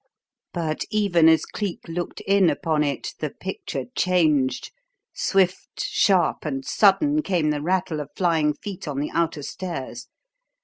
But 0.51 0.81
even 0.89 1.29
as 1.29 1.45
Cleek 1.45 1.87
looked 1.87 2.21
in 2.21 2.49
upon 2.49 2.83
it 2.83 3.13
the 3.19 3.29
picture 3.29 3.85
changed. 3.95 4.71
Swift, 5.13 5.79
sharp, 5.79 6.37
and 6.43 6.65
sudden 6.65 7.21
came 7.21 7.51
the 7.51 7.61
rattle 7.61 7.99
of 7.99 8.09
flying 8.15 8.55
feet 8.55 8.87
on 8.87 8.99
the 8.99 9.11
outer 9.11 9.43
stairs. 9.43 10.07